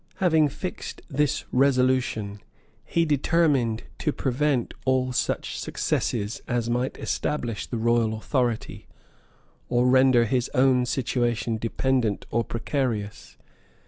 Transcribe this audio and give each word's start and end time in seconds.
Having 0.15 0.49
fixed 0.49 1.03
this 1.09 1.45
resolution, 1.51 2.41
he 2.85 3.05
determined 3.05 3.83
to 3.99 4.11
prevent 4.11 4.73
all 4.83 5.11
such 5.11 5.59
successes 5.59 6.41
as 6.47 6.71
might 6.71 6.97
establish 6.97 7.67
the 7.67 7.77
royal 7.77 8.15
authority, 8.15 8.87
or 9.69 9.85
render 9.87 10.25
his 10.25 10.49
own 10.55 10.87
situation 10.87 11.57
dependent 11.57 12.25
or 12.31 12.43
precarious. 12.43 13.37